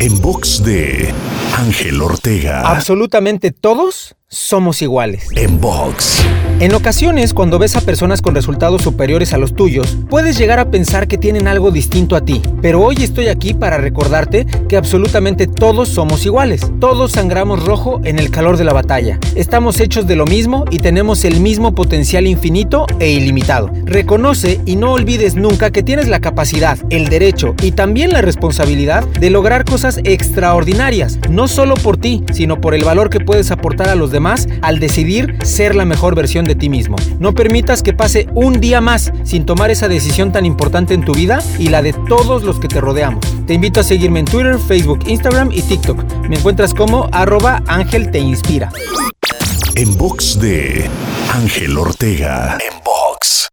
En 0.00 0.20
box 0.20 0.62
de 0.62 1.12
Ángel 1.56 2.00
Ortega. 2.00 2.60
Absolutamente 2.60 3.50
todos 3.50 4.14
somos 4.30 4.82
iguales. 4.82 5.26
En 5.36 5.58
box. 5.58 6.22
En 6.60 6.74
ocasiones, 6.74 7.32
cuando 7.32 7.58
ves 7.58 7.76
a 7.76 7.80
personas 7.80 8.20
con 8.20 8.34
resultados 8.34 8.82
superiores 8.82 9.32
a 9.32 9.38
los 9.38 9.54
tuyos, 9.54 9.96
puedes 10.10 10.36
llegar 10.36 10.58
a 10.58 10.70
pensar 10.70 11.08
que 11.08 11.16
tienen 11.16 11.48
algo 11.48 11.70
distinto 11.70 12.14
a 12.14 12.20
ti. 12.20 12.42
Pero 12.60 12.82
hoy 12.82 12.96
estoy 13.00 13.28
aquí 13.28 13.54
para 13.54 13.78
recordarte 13.78 14.44
que 14.68 14.76
absolutamente 14.76 15.46
todos 15.46 15.88
somos 15.88 16.26
iguales. 16.26 16.70
Todos 16.78 17.12
sangramos 17.12 17.64
rojo 17.64 18.02
en 18.04 18.18
el 18.18 18.30
calor 18.30 18.58
de 18.58 18.64
la 18.64 18.74
batalla. 18.74 19.18
Estamos 19.34 19.80
hechos 19.80 20.06
de 20.06 20.16
lo 20.16 20.26
mismo 20.26 20.66
y 20.70 20.76
tenemos 20.76 21.24
el 21.24 21.40
mismo 21.40 21.74
potencial 21.74 22.26
infinito 22.26 22.86
e 22.98 23.10
ilimitado. 23.12 23.70
Reconoce 23.84 24.60
y 24.66 24.76
no 24.76 24.92
olvides 24.92 25.36
nunca 25.36 25.70
que 25.70 25.82
tienes 25.82 26.08
la 26.08 26.20
capacidad, 26.20 26.76
el 26.90 27.08
derecho 27.08 27.54
y 27.62 27.70
también 27.70 28.12
la 28.12 28.20
responsabilidad 28.20 29.04
de 29.04 29.30
lograr 29.30 29.64
cosas 29.64 30.00
extraordinarias, 30.04 31.18
no 31.30 31.48
solo 31.48 31.74
por 31.74 31.96
ti, 31.96 32.24
sino 32.32 32.60
por 32.60 32.74
el 32.74 32.84
valor 32.84 33.08
que 33.08 33.20
puedes 33.20 33.50
aportar 33.52 33.88
a 33.88 33.94
los 33.94 34.10
al 34.62 34.80
decidir 34.80 35.36
ser 35.44 35.74
la 35.74 35.84
mejor 35.84 36.14
versión 36.14 36.44
de 36.44 36.54
ti 36.54 36.68
mismo. 36.68 36.96
No 37.18 37.34
permitas 37.34 37.82
que 37.82 37.92
pase 37.92 38.28
un 38.34 38.60
día 38.60 38.80
más 38.80 39.12
sin 39.24 39.46
tomar 39.46 39.70
esa 39.70 39.88
decisión 39.88 40.32
tan 40.32 40.44
importante 40.44 40.94
en 40.94 41.04
tu 41.04 41.14
vida 41.14 41.40
y 41.58 41.68
la 41.68 41.82
de 41.82 41.92
todos 41.92 42.42
los 42.42 42.58
que 42.58 42.68
te 42.68 42.80
rodeamos. 42.80 43.20
Te 43.46 43.54
invito 43.54 43.80
a 43.80 43.84
seguirme 43.84 44.20
en 44.20 44.26
Twitter, 44.26 44.58
Facebook, 44.58 45.00
Instagram 45.06 45.50
y 45.52 45.62
TikTok. 45.62 46.04
Me 46.28 46.36
encuentras 46.36 46.74
como 46.74 47.08
arroba 47.12 47.62
Ángel 47.66 48.10
Te 48.10 48.18
Inspira. 48.18 48.70
En 49.74 49.96
box 49.96 50.40
de 50.40 50.88
Ángel 51.32 51.78
Ortega. 51.78 52.58
En 52.60 52.78
box. 52.84 53.48